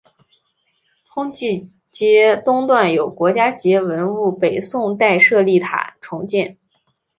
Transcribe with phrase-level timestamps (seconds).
[1.13, 6.57] 通济街东段有国家级文物北宋代舍利塔重建。